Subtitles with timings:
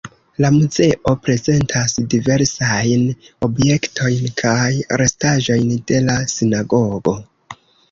[0.43, 3.05] La muzeo prezentas diversajn
[3.49, 4.73] objektojn kaj
[5.05, 7.17] restaĵojn de la sinagogo.